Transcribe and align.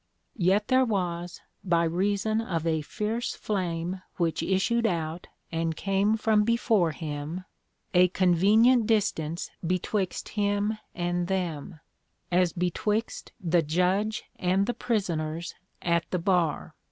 Yet 0.37 0.69
there 0.69 0.83
was, 0.83 1.41
by 1.63 1.83
reason 1.83 2.41
of 2.41 2.65
a 2.65 2.81
fierce 2.81 3.35
flame 3.35 4.01
which 4.17 4.41
issued 4.41 4.87
out 4.87 5.27
and 5.51 5.75
came 5.75 6.17
from 6.17 6.43
before 6.43 6.89
him, 6.89 7.45
a 7.93 8.07
convenient 8.07 8.87
distance 8.87 9.51
betwixt 9.63 10.29
him 10.29 10.79
and 10.95 11.27
them, 11.27 11.81
as 12.31 12.51
betwixt 12.51 13.31
the 13.39 13.61
Judge 13.61 14.23
and 14.37 14.65
the 14.65 14.73
Prisoners 14.73 15.53
at 15.83 16.09
the 16.09 16.17
bar. 16.17 16.73